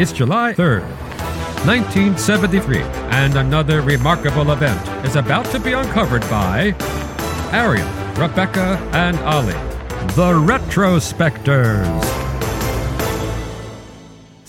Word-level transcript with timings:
It's 0.00 0.12
July 0.12 0.54
3rd, 0.54 0.88
1973, 1.66 2.78
and 2.80 3.36
another 3.36 3.82
remarkable 3.82 4.50
event 4.50 4.80
is 5.04 5.14
about 5.14 5.44
to 5.50 5.60
be 5.60 5.74
uncovered 5.74 6.22
by 6.22 6.74
Arion, 7.52 7.86
Rebecca, 8.14 8.78
and 8.94 9.18
Olly, 9.18 9.52
the 10.14 10.32
Retrospectors. 10.32 12.29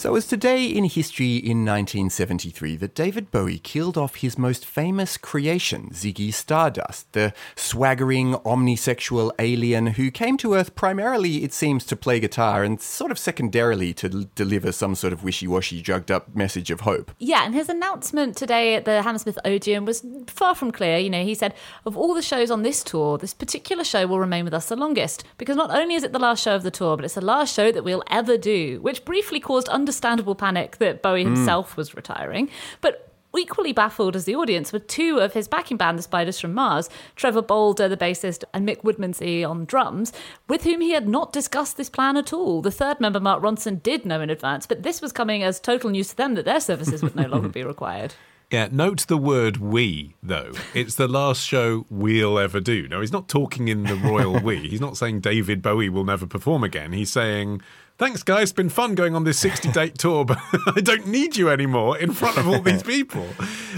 So 0.02 0.10
it 0.10 0.14
was 0.14 0.26
today 0.26 0.66
in 0.66 0.86
history 0.86 1.36
in 1.36 1.64
1973 1.64 2.76
that 2.78 2.96
David 2.96 3.30
Bowie 3.30 3.60
killed 3.60 4.00
off 4.00 4.16
his 4.16 4.36
most 4.36 4.66
famous 4.66 5.16
creation, 5.16 5.92
Ziggy 5.94 6.34
Stardust, 6.34 7.14
the 7.14 7.34
swaggering, 7.56 8.34
omnisexual 8.34 9.30
alien 9.38 9.86
who 9.86 10.10
came 10.10 10.38
to 10.38 10.56
Earth 10.56 10.74
primarily, 10.74 11.44
it 11.44 11.54
seems, 11.54 11.86
to 11.86 11.96
play 11.96 12.20
guitar 12.20 12.64
and 12.64 12.82
sort 12.82 13.12
of 13.12 13.20
secondarily 13.20 13.94
to 13.94 14.12
l- 14.12 14.26
deliver 14.34 14.72
some 14.72 14.96
sort 14.96 15.14
of 15.14 15.24
wishy-washy, 15.24 15.84
drugged-up 15.84 16.36
message 16.36 16.72
of 16.72 16.80
hope. 16.80 17.12
Yeah, 17.20 17.46
and 17.46 17.54
his 17.54 17.70
announcement 17.70 18.36
today 18.36 18.74
at 18.74 18.86
the 18.86 19.04
Hammersmith 19.04 19.38
Odeon 19.46 19.86
was 19.86 20.04
far 20.26 20.56
from 20.56 20.72
clear. 20.72 20.98
You 20.98 21.12
know, 21.12 21.24
he 21.24 21.36
said, 21.36 21.54
of 21.86 21.96
all 21.96 22.16
the 22.16 22.24
shows 22.24 22.50
on 22.50 22.64
this 22.64 22.84
tour, 22.84 23.20
this 23.20 23.36
particular 23.36 23.84
show 23.84 24.08
will 24.08 24.20
remain 24.20 24.46
with 24.46 24.54
us 24.56 24.68
the 24.68 24.76
longest 24.76 25.26
because 25.38 25.58
not 25.58 25.70
only 25.70 25.94
is 25.94 26.02
it 26.02 26.12
the 26.12 26.18
last 26.18 26.42
show 26.42 26.56
of 26.56 26.64
the 26.64 26.72
tour, 26.72 26.96
but 26.96 27.06
it's 27.06 27.14
the 27.14 27.22
last 27.22 27.54
show 27.54 27.72
that 27.72 27.84
we'll 27.84 28.04
ever 28.10 28.36
do, 28.36 28.82
which 28.82 29.06
briefly 29.06 29.40
caused 29.40 29.70
understandable 29.92 30.36
panic 30.36 30.78
that 30.78 31.02
Bowie 31.02 31.24
hmm. 31.24 31.36
himself 31.36 31.76
was 31.76 31.96
retiring. 31.96 32.50
But 32.80 33.08
Equally 33.34 33.72
baffled 33.72 34.18
as 34.18 34.26
the 34.26 34.36
audience 34.36 34.74
were 34.74 34.80
two 34.80 35.20
of 35.20 35.32
his 35.32 35.48
backing 35.48 35.78
band, 35.78 35.98
the 35.98 36.04
Spiders 36.04 36.38
from 36.38 36.54
Mars, 36.54 36.90
Trevor 37.16 37.42
Bolder, 37.42 37.88
the 37.88 37.96
bassist, 37.96 38.44
and 38.54 38.68
Mick 38.68 38.84
Woodmansey 38.84 39.50
on 39.50 39.64
drums, 39.64 40.12
with 40.50 40.66
whom 40.66 40.82
he 40.82 40.92
had 40.92 41.08
not 41.08 41.32
discussed 41.32 41.78
this 41.78 41.90
plan 41.90 42.18
at 42.18 42.34
all. 42.34 42.62
The 42.62 42.72
third 42.72 43.00
member, 43.00 43.22
Mick 43.22 43.42
Ronson, 43.42 43.82
did 43.82 44.06
know 44.06 44.20
in 44.20 44.30
advance, 44.30 44.68
but 44.68 44.84
this 44.84 45.02
was 45.02 45.14
coming 45.14 45.44
as 45.44 45.62
total 45.62 45.92
news 45.92 46.10
to 46.10 46.18
them 46.18 46.34
that 46.34 46.44
their 46.44 46.60
services 46.60 47.02
would 47.02 47.16
no 47.16 47.28
longer 47.28 47.48
be 47.48 47.64
required. 47.64 48.16
Yeah, 48.52 48.68
note 48.70 49.08
the 49.08 49.16
word 49.16 49.58
we, 49.58 50.16
though. 50.22 50.52
It's 50.74 50.96
the 50.96 51.08
last 51.08 51.42
show 51.42 51.86
we'll 51.90 52.38
ever 52.38 52.60
do. 52.60 52.86
No, 52.90 53.00
he's 53.00 53.14
not 53.14 53.30
talking 53.30 53.70
in 53.70 53.84
the 53.84 53.96
royal 53.96 54.42
we. 54.42 54.68
He's 54.68 54.82
not 54.82 54.98
saying 54.98 55.22
David 55.22 55.62
Bowie 55.62 55.88
will 55.88 56.04
never 56.04 56.28
perform 56.28 56.66
again. 56.66 56.92
He's 56.92 57.10
saying, 57.10 57.62
thanks, 57.98 58.24
guys. 58.24 58.44
It's 58.44 58.52
been 58.52 58.70
fun 58.70 58.96
going 58.96 59.16
on 59.16 59.24
this 59.24 59.40
60 59.40 59.72
date 59.72 59.98
tour, 59.98 60.26
but 60.26 60.38
I 60.76 60.82
don't 60.82 61.08
need 61.08 61.38
you 61.38 61.50
anymore 61.50 61.98
in 61.98 62.14
front 62.14 62.38
of 62.38 62.48
all 62.48 62.62
these 62.62 62.84
people, 62.96 63.24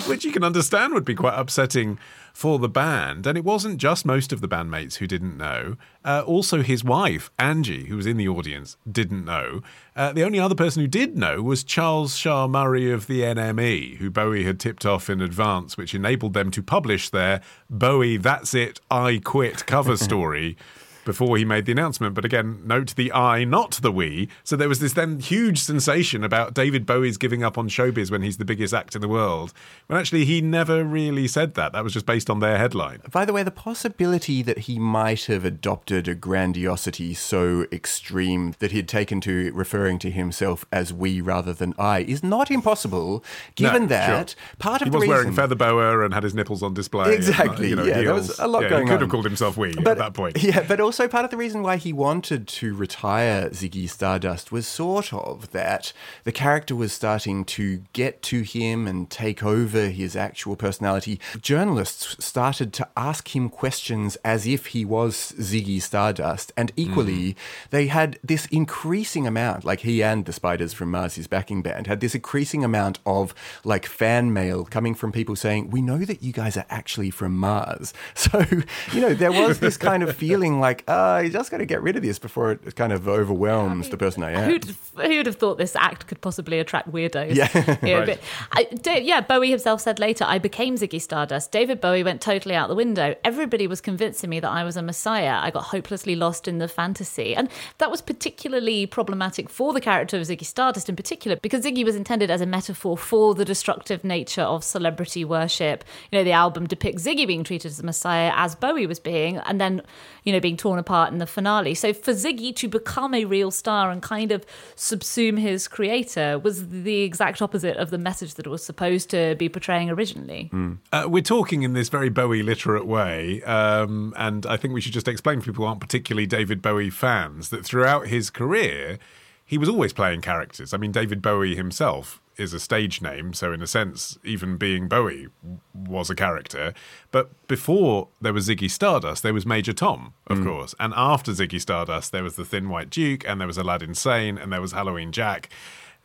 which 0.08 0.26
you 0.26 0.32
can 0.32 0.44
understand 0.44 0.94
would 0.94 1.06
be 1.06 1.16
quite 1.16 1.38
upsetting 1.38 2.00
for 2.34 2.58
the 2.58 2.68
band. 2.68 3.28
And 3.28 3.38
it 3.38 3.44
wasn't 3.44 3.78
just 3.78 4.06
most 4.06 4.34
of 4.34 4.42
the 4.42 4.48
bandmates 4.48 4.96
who 4.96 5.08
didn't 5.08 5.38
know. 5.38 5.76
Uh, 6.04 6.24
also, 6.26 6.64
his 6.64 6.84
wife, 6.84 7.30
Angie, 7.38 7.86
who 7.86 7.96
was 7.96 8.08
in 8.08 8.18
the 8.18 8.28
audience, 8.28 8.76
didn't 8.92 9.24
know. 9.24 9.62
Uh, 9.96 10.12
the 10.12 10.24
only 10.24 10.40
other 10.40 10.56
person 10.56 10.82
who 10.82 10.88
did 10.88 11.16
know 11.16 11.42
was 11.42 11.64
Charles 11.64 12.16
Shaar 12.16 12.48
Murray 12.48 12.92
of 12.92 13.08
the 13.08 13.22
NME, 13.22 13.98
who 13.98 14.10
Bowie 14.10 14.46
had 14.46 14.60
tipped 14.60 14.86
off 14.86 15.10
in 15.10 15.22
advance, 15.22 15.78
which 15.78 15.94
enabled 15.94 16.34
them 16.34 16.50
to 16.52 16.64
publish 16.64 17.10
their 17.10 17.42
Bowie 17.70 18.18
That's 18.18 18.54
It, 18.56 18.80
I 18.90 19.22
Quit 19.24 19.66
cover 19.68 19.96
story 19.98 20.58
before 21.06 21.38
he 21.38 21.46
made 21.46 21.66
the 21.66 21.72
announcement. 21.72 22.14
But 22.16 22.26
again, 22.26 22.62
note 22.66 22.96
the 22.96 23.12
I, 23.12 23.44
not 23.44 23.72
the 23.82 23.92
we. 23.92 24.30
So 24.44 24.56
there 24.56 24.70
was 24.70 24.80
this 24.80 24.94
then 24.94 25.20
huge 25.20 25.60
sensation 25.60 26.24
about 26.24 26.54
David 26.54 26.86
Bowie's 26.86 27.18
giving 27.18 27.44
up 27.44 27.58
on 27.58 27.70
showbiz 27.70 28.10
when 28.12 28.22
he's 28.22 28.38
the 28.38 28.46
biggest 28.46 28.74
act 28.74 28.96
in 28.96 29.02
the 29.02 29.08
world. 29.08 29.54
When 29.88 30.00
actually 30.00 30.26
he 30.26 30.42
never 30.42 30.84
really 30.84 31.28
said 31.28 31.56
that. 31.56 31.74
That 31.74 31.84
was 31.84 31.94
just 31.94 32.06
based 32.06 32.30
on 32.30 32.40
their 32.40 32.58
headline. 32.58 33.02
By 33.12 33.26
the 33.26 33.34
way, 33.34 33.44
the 33.44 33.52
possibility 33.52 34.42
that 34.44 34.60
he 34.60 34.80
might 34.80 35.26
have 35.26 35.46
adopted 35.46 36.08
a 36.08 36.16
grandiosity 36.16 37.14
so 37.14 37.66
extreme 37.72 38.54
that 38.60 38.72
he'd 38.72 38.88
taken 38.88 39.20
to 39.22 39.52
referring 39.54 40.00
to 40.00 40.12
himself 40.12 40.66
as 40.72 40.94
we 40.94 41.20
rather 41.22 41.54
than 41.54 41.74
I 41.78 42.00
is 42.00 42.24
not 42.24 42.52
impossible, 42.52 43.24
given 43.56 43.84
No, 43.84 43.88
that 43.90 44.30
sure. 44.32 44.38
part 44.60 44.82
of 44.82 44.92
the. 44.92 44.98
he 45.00 45.06
the 45.06 45.10
was 45.10 45.18
wearing 45.18 45.34
feather 45.34 45.56
boa 45.56 46.04
and 46.06 46.14
had 46.14 46.24
his 46.24 46.34
nipples 46.36 46.62
on 46.62 46.74
display. 46.74 47.06
and, 47.06 47.14
uh, 47.14 47.16
Exactly, 47.16 47.70
you 47.70 47.76
know, 47.76 47.84
yeah, 47.84 48.02
there 48.02 48.14
was 48.14 48.38
a 48.40 48.48
lot 48.48 48.64
Yeah, 48.64 48.70
going 48.70 48.84
He 48.84 48.90
could 48.90 48.96
on. 48.96 49.02
have 49.02 49.10
called 49.10 49.26
himself 49.26 49.58
we 49.58 49.70
at 49.86 49.98
that 49.98 50.14
point. 50.14 50.38
Yeah, 50.44 50.64
but 50.68 50.80
also 50.80 50.93
part 51.00 51.26
of 51.26 51.32
the 51.32 51.38
reason 51.38 51.64
why 51.64 51.78
he 51.78 51.92
wanted 51.92 52.48
to 52.48 52.76
retire 52.76 53.50
Ziggy 53.50 53.90
Stardust 53.90 54.52
was 54.52 54.68
sort 54.68 55.14
of 55.14 55.52
that 55.52 55.94
the 56.24 56.32
character 56.32 56.76
was 56.76 56.94
starting 56.94 57.46
to 57.46 57.84
get 57.94 58.22
to 58.24 58.42
him 58.42 58.88
and 58.88 59.10
take 59.10 59.44
over 59.44 59.90
his 59.90 60.16
actual 60.16 60.56
personality. 60.56 61.20
Journalists 61.42 62.24
started 62.24 62.74
to 62.74 62.88
ask 62.96 63.36
him 63.36 63.50
questions 63.50 64.16
as 64.24 64.48
if 64.48 64.68
he 64.68 64.86
was 64.86 65.34
Ziggy 65.38 65.82
Stardust, 65.82 66.52
and 66.56 66.72
equally, 66.76 67.34
mm-hmm. 67.34 67.68
they 67.72 67.88
had 67.88 68.20
this 68.24 68.46
increasing 68.48 69.28
amount, 69.28 69.66
like 69.66 69.82
he 69.82 70.04
and 70.04 70.26
the 70.26 70.34
Spiders 70.34 70.74
from 70.74 70.92
Mars, 70.92 71.16
his 71.16 71.28
backing 71.28 71.62
band, 71.62 71.88
had 71.88 72.00
this 72.00 72.16
increasing 72.16 72.64
amount 72.64 73.00
of 73.06 73.34
like 73.64 73.86
fan 73.86 74.32
mail 74.34 74.66
coming 74.66 74.96
from 74.96 75.12
people 75.12 75.36
saying, 75.36 75.70
We 75.70 75.82
know 75.82 76.00
that 76.00 76.24
you 76.24 76.32
guys 76.32 76.58
are 76.58 76.66
actually 76.70 77.10
from 77.10 77.38
Mars. 77.38 77.94
So, 78.24 78.46
you 78.94 79.02
know, 79.02 79.14
there 79.14 79.32
was 79.32 79.60
this 79.60 79.76
kind 79.76 80.02
of 80.02 80.16
feeling 80.24 80.60
like, 80.62 80.83
uh, 80.88 81.22
you 81.24 81.30
just 81.30 81.52
got 81.52 81.58
to 81.58 81.66
get 81.66 81.82
rid 81.82 81.96
of 81.96 82.02
this 82.04 82.20
before 82.20 82.52
it 82.52 82.76
kind 82.76 82.92
of 82.94 83.08
overwhelms 83.08 83.90
the 83.90 83.98
person 83.98 84.24
I 84.24 84.32
am. 84.32 84.50
Who'd, 84.50 84.66
who'd 84.98 85.26
have 85.26 85.36
thought 85.36 85.58
this 85.58 85.76
act 85.76 86.08
could 86.08 86.22
possibly 86.22 86.60
attract 86.60 86.92
weirdos? 86.92 87.36
Yeah. 87.36 87.78
You 87.84 87.94
know, 87.96 88.00
Right. 88.06 88.20
but 88.52 88.88
I, 88.88 89.00
yeah, 89.00 89.22
Bowie 89.22 89.50
himself 89.50 89.82
said 89.82 90.00
later, 90.00 90.26
I 90.28 90.38
became 90.38 90.76
Ziggy 90.76 91.02
Stardust. 91.02 91.52
David 91.52 91.80
Bowie 91.82 92.04
went 92.04 92.22
totally 92.22 92.56
out 92.56 92.68
the 92.70 92.76
window. 92.76 93.16
Everybody 93.24 93.68
was 93.68 93.82
convincing 93.82 94.30
me 94.30 94.40
that 94.40 94.50
I 94.50 94.64
was 94.64 94.78
a 94.78 94.82
messiah. 94.82 95.38
I 95.42 95.52
got 95.52 95.66
hopelessly 95.66 96.16
lost 96.16 96.48
in 96.48 96.58
the 96.60 96.68
fantasy. 96.68 97.36
And 97.36 97.50
that 97.80 97.92
was 97.92 98.02
particularly 98.02 98.86
problematic 98.86 99.50
for 99.50 99.74
the 99.74 99.82
character 99.82 100.18
of 100.18 100.24
Ziggy 100.24 100.46
Stardust 100.46 100.90
in 100.90 100.96
particular, 100.96 101.38
because 101.42 101.66
Ziggy 101.66 101.84
was 101.84 101.96
intended 101.96 102.32
as 102.32 102.42
a 102.42 102.46
metaphor 102.46 102.98
for 102.98 103.36
the 103.36 103.46
destructive 103.46 104.04
nature 104.04 104.42
of 104.42 104.64
celebrity 104.64 105.26
worship. 105.26 105.84
You 106.12 106.20
know, 106.20 106.24
the 106.24 106.32
album 106.32 106.68
depicts 106.68 107.04
Ziggy 107.04 107.28
being 107.28 107.44
treated 107.44 107.70
as 107.70 107.80
a 107.80 107.84
messiah 107.84 108.32
as 108.36 108.56
Bowie 108.56 108.88
was 108.88 109.00
being, 109.00 109.38
and 109.38 109.60
then, 109.60 109.82
you 110.24 110.32
know, 110.34 110.40
being 110.40 110.58
torn 110.58 110.73
apart 110.80 111.12
in 111.12 111.20
the 111.20 111.28
finale. 111.28 111.76
So 111.76 111.94
for 111.94 112.12
Ziggy 112.12 112.56
to 112.58 112.68
become 112.68 113.14
a 113.14 113.26
real 113.26 113.52
star 113.52 113.92
and 113.92 114.02
kind 114.02 114.32
of 114.32 114.46
subsume 114.76 115.40
his 115.40 115.68
creator 115.68 116.40
was 116.40 116.70
the 116.70 117.02
exact 117.02 117.42
opposite 117.42 117.78
of 117.78 117.90
the 117.90 117.98
message 117.98 118.36
that 118.36 118.46
it 118.46 118.50
was 118.50 118.64
supposed 118.64 119.10
to 119.12 119.36
be 119.36 119.50
portraying 119.50 119.90
originally. 119.90 120.50
Uh, 120.92 121.06
we're 121.08 121.22
talking 121.22 121.64
in 121.64 121.74
this 121.74 121.90
very 121.90 122.10
Bowie 122.10 122.44
literate 122.44 122.86
way, 122.86 123.42
um, 123.44 124.14
and 124.18 124.46
I 124.46 124.58
think 124.58 124.74
we 124.74 124.82
should 124.82 124.94
just 124.94 125.08
explain 125.08 125.42
for 125.42 125.48
people 125.48 125.66
who 125.66 125.70
aren't 125.70 125.82
particularly 125.82 126.26
David 126.26 126.62
Bowie 126.62 126.90
fans 126.90 127.50
that 127.50 127.66
throughout 127.66 128.08
his 128.08 128.30
career, 128.30 129.00
he 129.46 129.58
was 129.58 129.70
always 129.70 129.94
playing 129.94 130.22
characters. 130.22 130.74
I 130.74 130.78
mean, 130.78 130.92
David 130.92 131.22
Bowie 131.22 131.56
himself 131.56 132.22
is 132.38 132.54
a 132.54 132.60
stage 132.60 133.02
name, 133.02 133.34
so 133.34 133.52
in 133.52 133.62
a 133.62 133.68
sense, 133.68 134.18
even 134.24 134.58
being 134.58 134.88
Bowie 134.88 135.28
was 135.74 136.10
a 136.10 136.16
character. 136.16 136.74
But 137.12 137.48
before 137.48 138.10
there 138.22 138.34
was 138.34 138.48
Ziggy 138.48 138.70
Stardust, 138.70 139.24
there 139.24 139.34
was 139.34 139.46
Major 139.46 139.74
Tom, 139.74 140.14
of 140.28 140.40
mm. 140.40 140.46
course, 140.46 140.76
and 140.80 140.94
after 140.96 141.32
Ziggy 141.32 141.62
Stardust, 141.62 142.12
there 142.12 142.24
was 142.24 142.36
the 142.36 142.46
Thin 142.46 142.70
White 142.70 142.90
Duke, 142.90 143.28
and 143.28 143.40
there 143.40 143.48
was 143.48 143.58
Aladdin 143.58 143.96
Sane, 143.96 144.38
and 144.38 144.52
there 144.52 144.62
was 144.62 144.72
Halloween 144.72 145.12
Jack. 145.12 145.50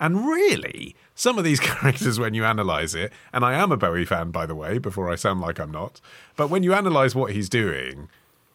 And 0.01 0.27
really, 0.27 0.95
some 1.15 1.39
of 1.39 1.45
these 1.45 1.61
characters, 1.61 2.19
when 2.19 2.35
you 2.35 2.45
analyze 2.45 2.95
it, 2.95 3.13
and 3.33 3.45
I 3.45 3.55
am 3.55 3.73
a 3.73 3.77
Bowie 3.77 4.05
fan, 4.05 4.31
by 4.31 4.47
the 4.47 4.55
way, 4.55 4.79
before 4.79 5.11
I 5.11 5.17
sound 5.17 5.41
like 5.41 5.59
I'm 5.59 5.73
not, 5.73 6.01
but 6.37 6.51
when 6.51 6.63
you 6.63 6.73
analyze 6.73 7.15
what 7.15 7.33
he's 7.33 7.49
doing, 7.49 8.09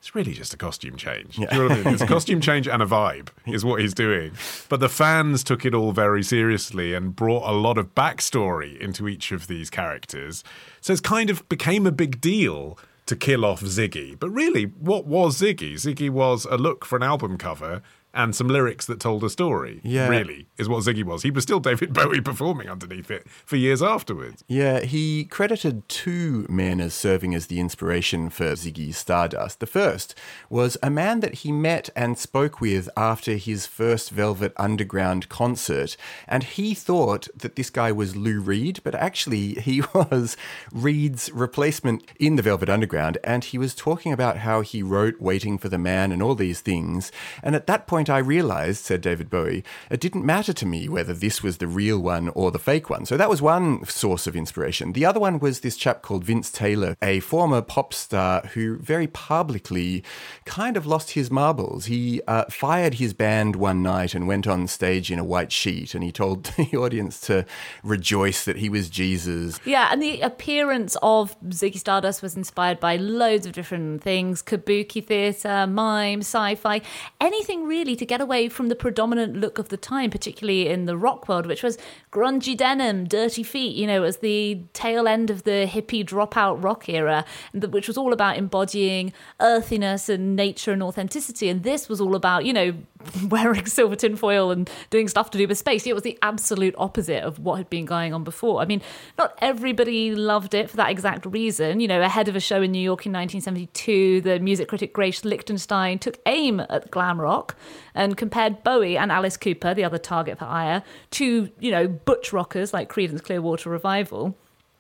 it's 0.04 0.14
really 0.14 0.34
just 0.34 0.54
a 0.54 0.58
costume 0.58 0.98
change. 0.98 1.38
Do 1.38 1.44
you 1.44 1.48
know 1.48 1.64
what 1.64 1.72
I 1.72 1.76
mean? 1.82 1.94
It's 1.94 2.02
a 2.02 2.08
costume 2.18 2.42
change 2.42 2.68
and 2.68 2.82
a 2.82 2.86
vibe 2.86 3.30
is 3.48 3.64
what 3.64 3.80
he's 3.80 3.94
doing. 3.94 4.34
But 4.68 4.82
the 4.82 4.90
fans 4.90 5.46
took 5.46 5.66
it 5.66 5.74
all 5.74 5.94
very 5.94 6.24
seriously 6.24 6.94
and 6.94 7.16
brought 7.16 7.50
a 7.50 7.56
lot 7.56 7.78
of 7.78 7.96
backstory 7.96 8.78
into 8.78 9.08
each 9.08 9.32
of 9.32 9.48
these 9.48 9.70
characters. 9.70 10.44
So 10.82 10.92
it's 10.92 11.02
kind 11.02 11.30
of 11.30 11.48
became 11.48 11.88
a 11.88 11.92
big 11.94 12.20
deal 12.20 12.78
to 13.06 13.16
kill 13.16 13.46
off 13.46 13.62
Ziggy. 13.62 14.20
But 14.20 14.32
really, 14.32 14.66
what 14.66 15.06
was 15.06 15.40
Ziggy? 15.40 15.76
Ziggy 15.76 16.10
was 16.10 16.44
a 16.52 16.58
look 16.58 16.84
for 16.84 16.98
an 16.98 17.04
album 17.04 17.38
cover 17.38 17.82
and 18.14 18.36
some 18.36 18.48
lyrics 18.48 18.86
that 18.86 19.00
told 19.00 19.24
a 19.24 19.30
story. 19.30 19.82
Yeah. 19.84 20.08
Really, 20.08 20.48
is 20.58 20.70
what 20.70 20.84
Ziggy 20.84 21.04
was. 21.04 21.24
He 21.24 21.32
was 21.32 21.44
still 21.44 21.60
David 21.60 21.94
Bowie 21.94 22.22
performing 22.22 22.70
underneath 22.70 23.10
it 23.10 23.28
for 23.30 23.56
years 23.56 23.82
afterwards. 23.82 24.44
Yeah, 24.48 24.82
he 24.82 25.26
credited 25.26 25.88
two 25.90 26.46
men 26.50 26.80
as 26.80 26.94
serving 26.94 27.34
as 27.34 27.48
the 27.48 27.60
inspiration 27.60 28.30
for 28.30 28.54
Ziggy 28.54 28.94
Stardust. 28.94 29.60
The 29.60 29.66
first 29.66 30.16
was 30.50 30.78
a 30.84 30.90
man 30.90 31.22
that 31.22 31.36
he 31.36 31.52
met 31.52 31.90
and 31.96 32.18
spoke 32.18 32.62
with 32.62 32.90
after 32.96 33.34
his 33.34 33.66
first 33.66 34.12
Velvet 34.12 34.54
Underground 34.58 35.30
concert, 35.30 35.98
and 36.28 36.44
he 36.44 36.74
thought 36.74 37.28
that 37.36 37.56
this 37.56 37.70
guy 37.70 37.92
was 37.92 38.16
Lou 38.16 38.40
Reed, 38.40 38.80
but 38.84 38.96
actually 38.96 39.54
he 39.56 39.82
was 39.94 40.38
Reed's 40.72 41.32
replacement 41.32 42.04
in 42.20 42.36
the 42.36 42.42
Velvet 42.44 42.70
Underground, 42.70 43.18
and 43.24 43.44
he 43.44 43.58
was 43.58 43.74
talking 43.74 44.12
about 44.12 44.38
how 44.38 44.62
he 44.62 44.84
wrote 44.84 45.20
Waiting 45.20 45.58
for 45.58 45.70
the 45.70 45.78
Man 45.78 46.12
and 46.12 46.22
all 46.22 46.36
these 46.36 46.62
things. 46.62 47.12
And 47.42 47.56
at 47.56 47.68
that 47.68 47.88
point, 47.88 48.03
I 48.10 48.20
realized, 48.20 48.84
said 48.84 49.02
David 49.02 49.30
Bowie, 49.30 49.64
it 49.90 50.00
didn't 50.00 50.26
matter 50.26 50.54
to 50.54 50.66
me 50.66 50.90
whether 50.90 51.14
this 51.14 51.44
was 51.44 51.58
the 51.58 51.68
real 51.68 52.00
one 52.00 52.30
or 52.30 52.52
the 52.52 52.60
fake 52.60 52.90
one. 52.90 53.06
So 53.06 53.18
that 53.18 53.30
was 53.30 53.42
one 53.42 53.86
source 53.86 54.28
of 54.28 54.36
inspiration. 54.36 54.94
The 54.94 55.06
other 55.06 55.20
one 55.20 55.40
was 55.40 55.60
this 55.60 55.78
chap 55.78 56.02
called 56.02 56.24
Vince 56.24 56.52
Taylor, 56.52 56.96
a 57.02 57.20
former 57.22 57.62
pop 57.62 57.94
star 57.94 58.42
who 58.54 58.78
very 58.78 59.08
publicly 59.08 60.04
kind 60.46 60.78
of 60.78 60.86
lost 60.86 61.12
his 61.12 61.30
marbles. 61.32 61.86
He 61.86 62.22
uh, 62.28 62.46
fired 62.50 62.96
his 62.96 63.14
band 63.14 63.56
one 63.56 63.82
night 63.82 64.14
and 64.14 64.28
went 64.28 64.48
on 64.48 64.68
stage 64.68 65.12
in 65.12 65.20
a 65.20 65.24
white 65.24 65.52
sheet, 65.52 65.94
and 65.94 66.04
he 66.04 66.12
told 66.12 66.46
the 66.58 66.78
audience 66.78 67.20
to 67.22 67.46
rejoice 67.84 68.46
that 68.46 68.58
he 68.58 68.70
was 68.70 68.90
Jesus. 68.90 69.60
Yeah, 69.66 69.90
and 69.92 70.02
the 70.02 70.22
appearance 70.22 70.96
of 71.02 71.40
Ziggy 71.42 71.80
Stardust 71.80 72.22
was 72.22 72.36
inspired 72.36 72.80
by 72.80 72.98
loads 72.98 73.46
of 73.46 73.54
different 73.54 74.02
things 74.02 74.42
kabuki 74.42 75.06
theatre, 75.06 75.68
mime, 75.68 76.20
sci 76.20 76.56
fi, 76.56 76.82
anything 77.20 77.66
to 77.96 78.06
get 78.06 78.22
away 78.22 78.50
from 78.50 78.70
the 78.70 78.76
predominant 78.76 79.36
look 79.36 79.60
of 79.60 79.70
the 79.70 79.78
time, 79.78 80.10
particularly 80.10 80.68
in 80.68 80.86
the 80.86 80.98
rock 80.98 81.28
world, 81.28 81.46
which 81.46 81.64
was 81.64 81.78
grungy 82.12 82.56
denim, 82.56 83.06
dirty 83.06 83.44
feet, 83.44 83.76
you 83.76 83.88
know, 83.88 84.04
as 84.04 84.18
the 84.18 84.62
tail 84.74 85.08
end 85.08 85.30
of 85.30 85.44
the 85.44 85.68
hippie 85.70 86.06
dropout 86.06 86.64
rock 86.64 86.90
era, 86.90 87.26
which 87.54 87.88
was 87.88 87.98
all 87.98 88.14
about 88.14 88.38
embodying 88.38 89.14
earthiness 89.40 90.10
and 90.10 90.36
nature 90.36 90.72
and 90.72 90.84
authenticity. 90.84 91.50
And 91.50 91.64
this 91.64 91.90
was 91.90 92.02
all 92.02 92.16
about, 92.16 92.46
you 92.46 92.54
know, 92.54 92.74
wearing 93.28 93.66
silver 93.66 93.96
tinfoil 93.96 94.52
and 94.52 94.70
doing 94.90 95.08
stuff 95.08 95.32
to 95.32 95.38
do 95.38 95.48
with 95.48 95.58
space. 95.58 95.86
It 95.86 95.94
was 95.94 96.04
the 96.04 96.18
absolute 96.22 96.76
opposite 96.78 97.24
of 97.24 97.40
what 97.40 97.56
had 97.56 97.70
been 97.70 97.86
going 97.86 98.14
on 98.14 98.24
before. 98.24 98.62
I 98.62 98.66
mean, 98.66 98.82
not 99.18 99.38
everybody 99.42 100.16
loved 100.16 100.54
it 100.54 100.70
for 100.70 100.78
that 100.78 100.90
exact 100.90 101.26
reason. 101.26 101.80
You 101.80 101.88
know, 101.88 102.02
ahead 102.02 102.28
of 102.28 102.36
a 102.36 102.40
show 102.40 102.62
in 102.62 102.72
New 102.72 102.80
York 102.80 103.06
in 103.06 103.14
1972, 103.14 104.22
the 104.22 104.40
music 104.40 104.68
critic 104.68 104.94
Grace 104.94 105.24
Lichtenstein 105.24 106.00
took 106.00 106.20
aim 106.26 106.60
at 106.60 106.92
glam 106.92 107.20
rock 107.20 107.56
and 107.96 108.18
compared 108.18 108.64
Bowie 108.64 108.98
and 108.98 109.12
Alice 109.12 109.38
Cooper, 109.38 109.74
the 109.74 109.84
other 109.84 109.98
target 109.98 110.40
for 110.40 110.46
ire, 110.46 110.84
to, 111.12 111.50
you 111.60 111.72
know, 111.72 111.88
butch 111.88 112.34
rockers 112.34 112.74
like 112.74 112.92
Creedence 112.92 113.24
Clearwater 113.24 113.70
Revival. 113.70 114.36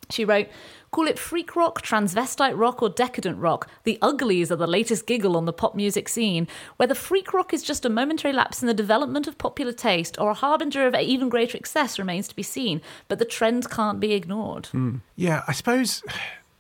She 0.10 0.26
wrote, 0.26 0.48
Call 0.92 1.08
it 1.08 1.18
freak 1.18 1.56
rock, 1.56 1.82
transvestite 1.82 2.56
rock, 2.56 2.84
or 2.84 2.90
decadent 2.90 3.40
rock. 3.40 3.68
The 3.84 3.98
uglies 4.00 4.52
are 4.52 4.56
the 4.56 4.68
latest 4.68 5.08
giggle 5.08 5.36
on 5.36 5.46
the 5.46 5.52
pop 5.54 5.74
music 5.74 6.08
scene. 6.08 6.48
Whether 6.78 6.94
freak 6.94 7.34
rock 7.34 7.52
is 7.52 7.64
just 7.64 7.84
a 7.84 7.90
momentary 7.90 8.32
lapse 8.32 8.62
in 8.62 8.68
the 8.68 8.76
development 8.76 9.28
of 9.28 9.40
popular 9.40 9.72
taste 9.72 10.20
or 10.20 10.30
a 10.30 10.36
harbinger 10.36 10.86
of 10.86 10.94
even 10.94 11.30
greater 11.30 11.58
excess 11.58 11.98
remains 11.98 12.28
to 12.28 12.36
be 12.36 12.44
seen, 12.44 12.80
but 13.08 13.18
the 13.18 13.26
trend 13.26 13.72
can't 13.72 14.00
be 14.00 14.14
ignored. 14.14 14.68
Hmm. 14.68 14.98
Yeah, 15.16 15.42
I 15.48 15.54
suppose 15.54 16.04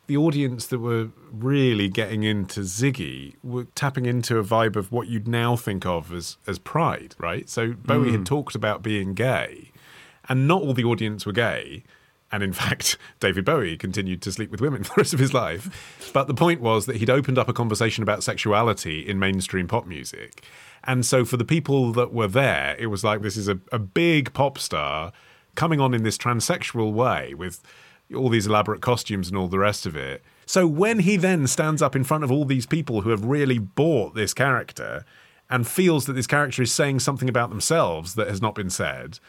the 0.07 0.17
audience 0.17 0.65
that 0.67 0.79
were 0.79 1.09
really 1.31 1.87
getting 1.87 2.23
into 2.23 2.61
Ziggy 2.61 3.35
were 3.43 3.65
tapping 3.75 4.07
into 4.07 4.39
a 4.39 4.43
vibe 4.43 4.75
of 4.75 4.91
what 4.91 5.07
you'd 5.07 5.27
now 5.27 5.55
think 5.55 5.85
of 5.85 6.11
as 6.11 6.37
as 6.47 6.57
pride, 6.57 7.13
right? 7.19 7.47
So 7.47 7.73
Bowie 7.73 8.11
had 8.11 8.21
hmm. 8.21 8.23
talked 8.23 8.55
about 8.55 8.81
being 8.81 9.13
gay, 9.13 9.71
and 10.27 10.47
not 10.47 10.63
all 10.63 10.73
the 10.73 10.85
audience 10.85 11.25
were 11.25 11.33
gay. 11.33 11.83
And 12.33 12.41
in 12.41 12.51
fact, 12.51 12.97
David 13.19 13.45
Bowie 13.45 13.77
continued 13.77 14.23
to 14.23 14.31
sleep 14.31 14.49
with 14.49 14.59
women 14.59 14.83
for 14.83 14.89
the 14.95 15.01
rest 15.01 15.13
of 15.13 15.19
his 15.19 15.33
life. 15.33 16.11
But 16.13 16.27
the 16.27 16.33
point 16.33 16.59
was 16.59 16.87
that 16.87 16.97
he'd 16.97 17.09
opened 17.09 17.37
up 17.37 17.47
a 17.47 17.53
conversation 17.53 18.01
about 18.01 18.23
sexuality 18.23 19.07
in 19.07 19.19
mainstream 19.19 19.67
pop 19.67 19.85
music. 19.85 20.43
And 20.83 21.05
so 21.05 21.23
for 21.23 21.37
the 21.37 21.45
people 21.45 21.93
that 21.93 22.11
were 22.11 22.27
there, 22.27 22.75
it 22.77 22.87
was 22.87 23.03
like 23.03 23.21
this 23.21 23.37
is 23.37 23.47
a, 23.47 23.59
a 23.71 23.79
big 23.79 24.33
pop 24.33 24.57
star 24.57 25.13
coming 25.55 25.79
on 25.79 25.93
in 25.93 26.01
this 26.01 26.17
transsexual 26.17 26.91
way 26.91 27.35
with 27.35 27.61
all 28.13 28.29
these 28.29 28.47
elaborate 28.47 28.81
costumes 28.81 29.29
and 29.29 29.37
all 29.37 29.47
the 29.47 29.59
rest 29.59 29.85
of 29.85 29.95
it. 29.95 30.23
So 30.47 30.67
when 30.67 30.99
he 30.99 31.15
then 31.15 31.45
stands 31.45 31.81
up 31.81 31.95
in 31.95 32.03
front 32.03 32.23
of 32.23 32.31
all 32.31 32.45
these 32.45 32.65
people 32.65 33.01
who 33.01 33.11
have 33.11 33.23
really 33.23 33.59
bought 33.59 34.15
this 34.15 34.33
character 34.33 35.05
and 35.49 35.67
feels 35.67 36.05
that 36.07 36.13
this 36.13 36.27
character 36.27 36.63
is 36.63 36.73
saying 36.73 36.99
something 36.99 37.29
about 37.29 37.49
themselves 37.49 38.15
that 38.15 38.27
has 38.27 38.41
not 38.41 38.55
been 38.55 38.71
said, 38.71 39.19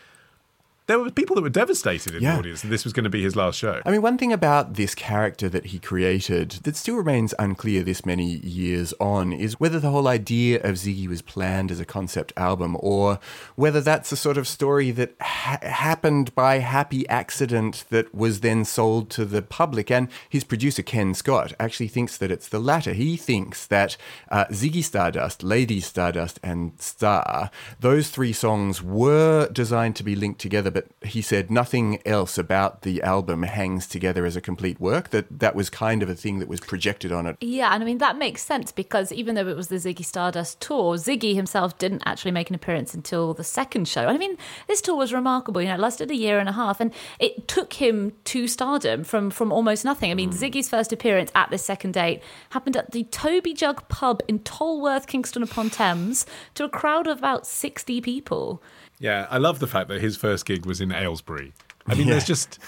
there 0.87 0.99
were 0.99 1.11
people 1.11 1.35
that 1.37 1.43
were 1.43 1.49
devastated 1.49 2.15
in 2.15 2.23
Yeah. 2.23 2.33
the 2.35 2.39
audience 2.41 2.61
that 2.63 2.69
this 2.69 2.85
was 2.85 2.93
going 2.93 3.05
to 3.05 3.11
be 3.11 3.23
his 3.23 3.35
last 3.35 3.59
show. 3.59 3.81
I 3.87 3.91
mean, 3.91 4.03
one 4.03 4.19
thing 4.19 4.33
about 4.33 4.75
this 4.75 4.95
character 4.95 5.49
that 5.49 5.67
he 5.67 5.79
created 5.79 6.51
that 6.65 6.77
still 6.77 6.97
remains 6.97 7.33
unclear 7.39 7.83
this 7.83 8.05
many 8.05 8.37
years 8.39 8.93
on 9.01 9.33
is 9.33 9.59
whether 9.59 9.81
the 9.81 9.91
whole 9.91 10.07
idea 10.09 10.61
of 10.63 10.77
Ziggy 10.77 11.09
was 11.09 11.23
planned 11.23 11.71
as 11.71 11.81
a 11.81 11.85
concept 11.87 12.33
album 12.37 12.77
or 12.81 13.19
whether 13.57 13.81
that's 13.81 14.13
a 14.13 14.17
sort 14.17 14.37
of 14.37 14.47
story 14.47 14.91
that 14.91 15.15
ha- 15.21 15.59
happened 15.63 16.35
by 16.35 16.59
happy 16.59 17.09
accident 17.09 17.85
that 17.89 18.15
was 18.15 18.41
then 18.41 18.65
sold 18.65 19.09
to 19.11 19.25
the 19.25 19.41
public. 19.43 19.91
And 19.91 20.09
his 20.29 20.45
producer, 20.45 20.83
Ken 20.83 21.15
Scott, 21.15 21.55
actually 21.59 21.89
thinks 21.89 22.19
that 22.19 22.31
it's 22.31 22.49
the 22.49 22.59
latter. 22.59 22.93
He 22.93 23.17
thinks 23.17 23.67
that 23.67 23.97
uh, 24.31 24.45
Ziggy 24.47 24.85
Stardust, 24.85 25.43
Lady 25.43 25.81
Stardust, 25.81 26.39
and 26.43 26.73
Star, 26.79 27.51
those 27.81 28.11
three 28.11 28.33
songs 28.35 28.83
were 28.83 29.49
designed 29.51 29.97
to 29.97 30.03
be 30.03 30.15
linked 30.15 30.41
together, 30.41 30.71
but 30.75 30.88
he 31.03 31.23
said 31.23 31.50
nothing 31.50 32.03
else 32.05 32.37
about 32.37 32.82
the 32.82 33.00
album 33.03 33.44
hangs 33.44 33.87
together 33.87 34.26
as 34.26 34.37
a 34.37 34.41
complete 34.41 34.81
work. 34.81 35.11
That 35.11 35.38
that 35.38 35.55
was 35.55 35.71
kind 35.71 36.03
of 36.03 36.11
a 36.11 36.15
thing 36.15 36.41
that 36.41 36.49
was 36.49 36.61
projected 36.61 37.12
on 37.12 37.26
it. 37.26 37.37
Yeah, 37.41 37.73
and 37.73 37.82
I 37.82 37.87
mean, 37.87 37.99
that 37.99 38.19
makes 38.19 38.43
sense 38.43 38.73
because 38.73 39.12
even 39.12 39.37
though 39.37 39.47
it 39.47 39.56
was 39.56 39.69
the 39.69 39.76
Ziggy 39.76 40.05
Stardust 40.05 40.61
tour, 40.61 40.97
Ziggy 40.97 41.35
himself 41.35 41.79
didn't 41.79 42.03
actually 42.05 42.32
make 42.32 42.50
an 42.50 42.56
appearance 42.56 42.93
until 42.93 43.32
the 43.32 43.44
second 43.44 43.87
show. 43.87 44.06
I 44.06 44.19
mean, 44.19 44.37
this 44.67 44.81
tour 44.81 44.97
was 44.97 45.12
remarkable. 45.12 45.62
You 45.62 45.69
know, 45.69 45.75
it 45.75 45.81
lasted 45.81 46.11
a 46.11 46.17
year 46.17 46.38
and 46.38 46.49
a 46.49 46.53
half, 46.53 46.81
and 46.81 46.93
it 47.19 47.47
took 47.47 47.75
him 47.75 48.12
to 48.25 48.49
stardom 48.49 49.05
from, 49.05 49.31
from 49.31 49.53
almost 49.53 49.85
nothing. 49.85 50.11
I 50.11 50.15
mean, 50.15 50.32
hmm. 50.32 50.37
Ziggy's 50.37 50.69
first 50.69 50.93
appearance 50.93 51.31
at 51.37 51.50
this 51.50 51.65
second 51.65 51.94
date 51.94 52.20
happened 52.50 52.77
at 52.77 52.91
the 52.91 53.05
Toby 53.05 53.55
Jug 53.55 53.88
pub 53.88 54.23
in 54.27 54.41
Tolworth, 54.41 55.06
Kingston 55.06 55.44
upon 55.44 55.70
Thames, 55.70 56.27
to 56.55 56.65
a 56.65 56.69
crowd 56.69 57.06
of 57.06 57.19
about 57.19 57.47
60 57.47 58.00
people. 58.00 58.61
Yeah, 59.05 59.27
I 59.29 59.37
love 59.37 59.59
the 59.59 59.67
fact 59.67 59.89
that 59.91 60.01
his 60.01 60.17
first 60.17 60.47
gig 60.47 60.65
was 60.65 60.81
in 60.81 60.91
Aylesbury. 60.91 61.53
I 61.87 61.95
mean, 61.95 62.06
there's 62.06 62.25
just 62.25 62.59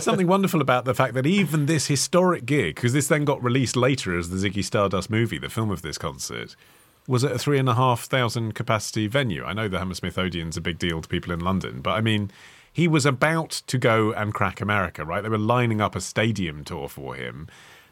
something 0.00 0.28
wonderful 0.28 0.60
about 0.60 0.84
the 0.84 0.94
fact 0.94 1.14
that 1.14 1.26
even 1.26 1.66
this 1.66 1.88
historic 1.88 2.46
gig, 2.46 2.76
because 2.76 2.92
this 2.92 3.08
then 3.08 3.24
got 3.24 3.42
released 3.42 3.74
later 3.74 4.16
as 4.16 4.30
the 4.30 4.36
Ziggy 4.36 4.62
Stardust 4.62 5.10
movie, 5.10 5.36
the 5.36 5.48
film 5.48 5.72
of 5.72 5.82
this 5.82 5.98
concert, 5.98 6.54
was 7.08 7.24
at 7.24 7.32
a 7.32 7.38
three 7.40 7.58
and 7.58 7.68
a 7.68 7.74
half 7.74 8.04
thousand 8.04 8.54
capacity 8.54 9.08
venue. 9.08 9.42
I 9.42 9.52
know 9.52 9.66
the 9.66 9.80
Hammersmith 9.80 10.16
Odeon's 10.16 10.56
a 10.56 10.60
big 10.60 10.78
deal 10.78 11.02
to 11.02 11.08
people 11.08 11.32
in 11.32 11.40
London, 11.40 11.80
but 11.80 11.94
I 11.94 12.00
mean, 12.00 12.30
he 12.72 12.86
was 12.86 13.04
about 13.04 13.50
to 13.66 13.76
go 13.76 14.12
and 14.12 14.32
crack 14.32 14.60
America, 14.60 15.04
right? 15.04 15.24
They 15.24 15.28
were 15.28 15.38
lining 15.38 15.80
up 15.80 15.96
a 15.96 16.00
stadium 16.00 16.62
tour 16.62 16.88
for 16.88 17.16
him. 17.16 17.48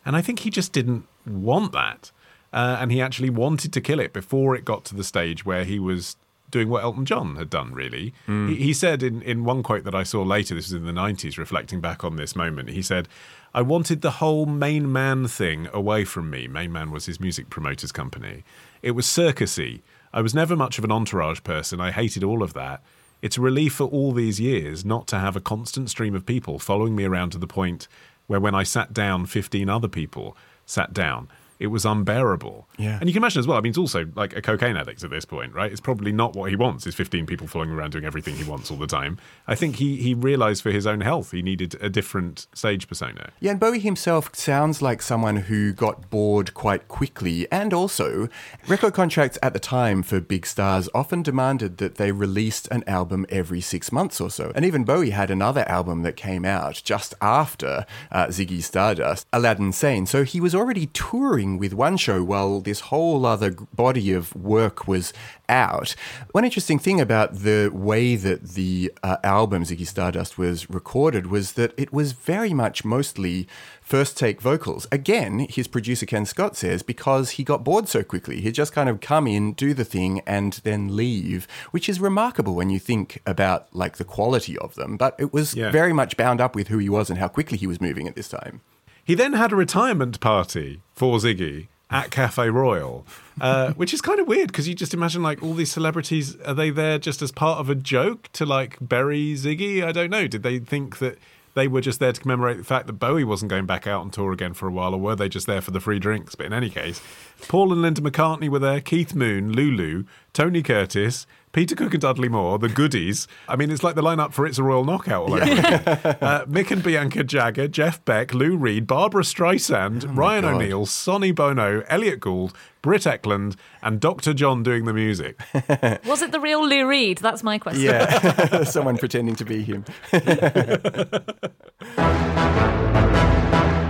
And 0.07 0.15
I 0.15 0.23
think 0.23 0.39
he 0.39 0.51
just 0.51 0.73
didn't 0.73 1.09
want 1.27 1.73
that. 1.73 2.13
Uh, 2.53 2.77
and 2.79 2.93
he 2.93 3.03
actually 3.03 3.31
wanted 3.31 3.73
to 3.73 3.81
kill 3.81 3.99
it 3.99 4.13
before 4.13 4.55
it 4.55 4.65
got 4.65 4.85
to 4.85 4.95
the 4.95 5.03
stage 5.03 5.45
where 5.45 5.65
he 5.65 5.81
was 5.81 6.17
doing 6.51 6.69
what 6.69 6.83
Elton 6.83 7.05
John 7.05 7.37
had 7.37 7.51
done, 7.51 7.73
really. 7.73 8.15
Mm. 8.27 8.51
He, 8.51 8.57
he 8.57 8.73
said 8.73 9.03
in, 9.03 9.23
in 9.23 9.45
one 9.45 9.63
quote 9.63 9.85
that 9.85 9.95
I 9.95 10.03
saw 10.03 10.23
later, 10.23 10.55
this 10.55 10.67
was 10.67 10.73
in 10.73 10.87
the 10.87 10.93
90s, 10.93 11.39
reflecting 11.39 11.81
back 11.81 12.05
on 12.05 12.17
this 12.17 12.35
moment, 12.35 12.71
he 12.71 12.83
said, 12.83 13.09
I 13.55 13.63
wanted 13.63 14.03
the 14.03 14.13
whole 14.13 14.47
main 14.47 14.93
man 14.93 15.27
thing 15.27 15.69
away 15.73 16.05
from 16.05 16.31
me. 16.31 16.49
Main 16.49 16.71
Man 16.71 16.91
was 16.91 17.07
his 17.07 17.21
music 17.21 17.49
promoters 17.49 17.93
company. 17.93 18.45
It 18.83 18.93
was 18.93 19.07
circusy. 19.07 19.81
I 20.13 20.21
was 20.21 20.35
never 20.35 20.55
much 20.55 20.79
of 20.79 20.85
an 20.85 20.93
entourage 20.93 21.43
person. 21.43 21.81
I 21.81 21.91
hated 21.91 22.23
all 22.23 22.43
of 22.43 22.55
that. 22.55 22.83
It's 23.21 23.37
a 23.37 23.41
relief 23.41 23.75
for 23.75 23.85
all 23.85 24.13
these 24.13 24.39
years 24.39 24.85
not 24.85 25.07
to 25.09 25.19
have 25.19 25.35
a 25.35 25.41
constant 25.41 25.91
stream 25.91 26.15
of 26.15 26.25
people 26.25 26.59
following 26.59 26.95
me 26.95 27.05
around 27.05 27.31
to 27.31 27.39
the 27.39 27.47
point 27.47 27.89
where 28.27 28.39
when 28.39 28.55
I 28.55 28.63
sat 28.63 28.93
down, 28.93 29.27
15 29.27 29.69
other 29.69 29.89
people 29.89 30.37
sat 30.67 30.93
down. 30.93 31.29
It 31.59 31.69
was 31.69 31.85
unbearable. 31.85 32.69
Yeah. 32.79 32.99
And 33.01 33.09
you 33.09 33.13
can 33.13 33.23
imagine 33.23 33.41
as 33.41 33.47
well, 33.47 33.59
I 33.59 33.61
mean, 33.61 33.71
he's 33.71 33.79
also 33.79 34.07
like 34.15 34.37
a 34.37 34.43
cocaine 34.43 34.77
addict 34.77 35.03
at 35.03 35.11
this 35.11 35.25
point, 35.25 35.55
right? 35.55 35.71
It's 35.71 35.81
probably 35.81 36.13
not 36.13 36.35
what 36.35 36.51
he 36.51 36.57
wants, 36.57 36.87
is 36.87 36.95
15 36.95 37.27
people 37.27 37.47
following 37.47 37.71
around 37.71 37.91
doing 37.91 38.05
everything 38.05 38.37
he 38.37 38.45
wants 38.45 38.71
all 38.71 38.77
the 38.77 38.87
time. 38.87 39.19
I 39.47 39.55
think 39.55 39.77
he, 39.77 39.97
he 39.97 40.15
realized 40.15 40.63
for 40.63 40.71
his 40.71 40.87
own 40.87 41.01
health 41.01 41.33
he 41.33 41.43
needed 41.43 41.77
a 41.81 41.91
different 41.91 42.47
stage 42.55 42.89
persona. 42.89 43.31
Yeah, 43.41 43.53
and 43.53 43.61
Bowie 43.61 43.81
himself 43.81 44.35
sounds 44.35 44.81
like 44.83 45.03
someone 45.03 45.37
who 45.37 45.73
got 45.73 46.11
bored 46.11 46.55
quite 46.55 46.89
quickly. 46.89 47.51
And 47.51 47.73
also, 47.73 48.29
record 48.67 48.95
contracts 48.95 49.39
at 49.43 49.53
the 49.53 49.59
time 49.59 50.03
for 50.03 50.21
big 50.21 50.47
stars 50.47 50.89
often 50.95 51.23
demanded 51.23 51.79
that 51.79 51.97
they 51.97 52.13
released 52.13 52.69
an 52.71 52.85
album 52.87 53.27
every 53.29 53.61
six 53.61 53.91
months 53.91 54.21
or 54.21 54.31
so. 54.31 54.53
And 54.55 54.65
even 54.65 54.85
Bowie 54.85 55.11
had 55.11 55.31
another 55.31 55.69
album 55.69 56.03
that 56.03 56.17
came 56.17 56.45
out 56.45 56.81
just 56.85 57.15
after 57.21 57.87
uh, 58.13 58.27
Ziggy 58.27 58.63
Stardust, 58.63 59.27
Aladdin 59.33 59.73
Sane. 59.73 60.07
So 60.07 60.25
he 60.25 60.41
was 60.41 60.55
already 60.55 60.87
touring 60.87 61.48
starting 61.49 61.59
with 61.59 61.75
one 61.75 61.97
show 61.97 62.23
while 62.23 62.61
this 62.61 62.81
whole 62.91 63.25
other 63.25 63.53
body 63.75 64.13
of 64.13 64.35
work 64.35 64.87
was 64.87 65.13
out. 65.49 65.95
One 66.33 66.45
interesting 66.45 66.79
thing 66.79 67.01
about 67.01 67.33
the 67.43 67.71
way 67.73 68.17
that 68.17 68.51
the 68.55 68.93
uh, 69.03 69.17
album 69.25 69.65
Ziggy 69.65 69.87
Stardust 69.87 70.37
was 70.39 70.69
recorded 70.69 71.27
was 71.29 71.53
that 71.53 71.73
it 71.79 71.93
was 71.93 72.13
very 72.13 72.53
much 72.53 72.85
mostly 72.85 73.47
first 73.81 74.19
take 74.19 74.43
vocals. 74.43 74.87
Again, 74.93 75.47
his 75.49 75.67
producer 75.69 76.05
Ken 76.07 76.27
Scott 76.27 76.57
says 76.57 76.83
because 76.83 77.31
he 77.39 77.45
got 77.45 77.65
bored 77.65 77.89
so 77.89 78.03
quickly. 78.03 78.41
He'd 78.43 78.55
just 78.55 78.75
kind 78.75 78.89
of 78.91 79.01
come 79.01 79.27
in, 79.27 79.55
do 79.55 79.73
the 79.73 79.85
thing, 79.85 80.21
and 80.27 80.53
then 80.65 80.95
leave, 80.97 81.47
which 81.71 81.89
is 81.89 81.99
remarkable 82.01 82.55
when 82.55 82.69
you 82.71 82.79
think 82.79 83.21
about 83.27 83.69
like 83.73 83.97
the 83.97 84.05
quality 84.05 84.59
of 84.59 84.75
them. 84.75 84.97
But 84.99 85.15
it 85.19 85.33
was 85.33 85.55
Yeah. 85.55 85.71
very 85.71 85.93
much 85.95 86.17
bound 86.17 86.41
up 86.41 86.55
with 86.55 86.69
who 86.69 86.79
he 86.79 86.89
was 86.91 87.09
and 87.09 87.19
how 87.19 87.29
quickly 87.29 87.57
he 87.57 87.67
was 87.67 87.81
moving 87.81 88.07
at 88.07 88.15
this 88.17 88.29
time. 88.29 88.61
He 89.09 89.15
then 89.15 89.33
had 89.33 89.53
a 89.53 89.57
retirement 89.57 90.21
party 90.21 90.83
for 90.95 91.17
Ziggy 91.17 91.69
at 91.91 92.11
Cafe 92.11 92.51
Royal, 92.51 93.07
uh, 93.41 93.73
which 93.77 93.95
is 93.95 94.03
kind 94.03 94.21
of 94.21 94.29
weird 94.29 94.49
because 94.49 94.69
you 94.69 94.75
just 94.75 94.93
imagine 94.93 95.23
like 95.23 95.43
all 95.43 95.55
these 95.55 95.73
celebrities 95.73 96.39
are 96.43 96.53
they 96.53 96.69
there 96.69 96.99
just 96.99 97.23
as 97.23 97.33
part 97.33 97.59
of 97.59 97.71
a 97.71 97.75
joke 97.75 98.29
to 98.35 98.45
like 98.45 98.77
bury 98.83 99.33
Ziggy? 99.33 99.83
I 99.83 99.93
don't 99.93 100.11
know. 100.11 100.27
Did 100.27 100.43
they 100.43 100.59
think 100.59 100.99
that 100.99 101.17
they 101.55 101.69
were 101.69 101.81
just 101.81 102.01
there 102.01 102.13
to 102.13 102.21
commemorate 102.21 102.59
the 102.59 102.65
fact 102.65 102.87
that 102.87 102.93
Bowie 102.93 103.25
wasn't 103.25 103.49
going 103.49 103.65
back 103.65 103.87
out 103.87 104.03
on 104.03 104.11
tour 104.11 104.31
again 104.31 104.53
for 104.53 104.69
a 104.69 104.71
while, 104.71 104.93
or 104.93 105.01
were 105.01 105.17
they 105.17 105.31
just 105.31 105.47
there 105.47 105.63
for 105.63 105.71
the 105.71 105.81
free 105.81 105.99
drinks? 105.99 106.35
But 106.35 106.45
in 106.45 106.53
any 106.53 106.69
case, 106.69 107.01
Paul 107.49 107.73
and 107.73 107.81
Linda 107.81 108.03
McCartney 108.03 108.51
were 108.51 108.59
there, 108.59 108.83
Keith 108.83 109.15
Moon, 109.15 109.55
Lulu, 109.55 110.05
Tony 110.33 110.63
Curtis. 110.63 111.27
Peter 111.51 111.75
Cook 111.75 111.95
and 111.95 112.03
Dudley 112.03 112.29
Moore, 112.29 112.59
the 112.59 112.69
goodies. 112.69 113.27
I 113.49 113.57
mean, 113.57 113.71
it's 113.71 113.83
like 113.83 113.95
the 113.95 114.03
lineup 114.03 114.35
for 114.35 114.47
It's 114.47 114.59
a 114.59 114.63
Royal 114.63 114.85
Knockout 114.85 115.23
all 115.29 115.35
over. 115.35 115.43
again. 115.43 115.83
uh, 116.21 116.45
Mick 116.45 116.71
and 116.71 116.83
Bianca 116.83 117.25
Jagger, 117.25 117.67
Jeff 117.69 118.05
Beck, 118.05 118.35
Lou 118.35 118.55
Reed, 118.55 118.87
Barbra 118.87 119.23
Streisand, 119.25 120.15
Ryan 120.15 120.43
God. 120.43 120.55
O'Neal, 120.57 120.85
Sonny 120.85 121.33
Bono, 121.33 121.83
Elliott 121.89 122.21
Gould, 122.21 122.53
Britt 122.83 123.03
Ekland, 123.05 123.57
and 123.83 123.99
Dr. 123.99 124.35
John 124.35 124.63
doing 124.63 124.85
the 124.85 124.93
music. 124.93 125.41
Was 126.05 126.21
it 126.21 126.33
the 126.33 126.39
real 126.41 126.65
Lou 126.69 126.87
Reed? 126.87 127.19
That's 127.19 127.43
my 127.43 127.59
question. 127.59 127.83
Yeah, 127.85 128.63
someone 128.65 128.99
pretending 128.99 129.35
to 129.37 129.45
be 129.47 129.63
him. 129.63 129.85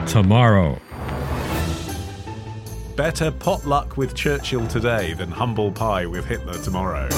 Tomorrow. 0.06 0.80
Better 2.98 3.30
potluck 3.30 3.96
with 3.96 4.12
Churchill 4.16 4.66
today 4.66 5.12
than 5.12 5.30
humble 5.30 5.70
pie 5.70 6.04
with 6.04 6.24
Hitler 6.24 6.54
tomorrow. 6.54 7.08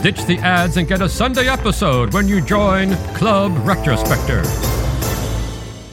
Ditch 0.00 0.24
the 0.26 0.38
ads 0.44 0.76
and 0.76 0.86
get 0.86 1.02
a 1.02 1.08
Sunday 1.08 1.48
episode 1.48 2.12
when 2.12 2.28
you 2.28 2.40
join 2.40 2.94
Club 3.16 3.50
Retrospectors. 3.64 4.48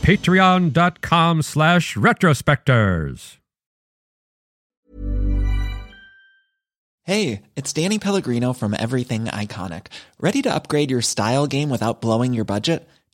Patreon.com 0.03 1.41
slash 1.41 1.95
retrospectors. 1.95 3.37
Hey, 7.03 7.41
it's 7.55 7.73
Danny 7.73 7.97
Pellegrino 7.97 8.53
from 8.53 8.75
Everything 8.77 9.25
Iconic. 9.25 9.87
Ready 10.19 10.43
to 10.43 10.53
upgrade 10.53 10.91
your 10.91 11.01
style 11.01 11.47
game 11.47 11.71
without 11.71 11.99
blowing 11.99 12.31
your 12.31 12.45
budget? 12.45 12.87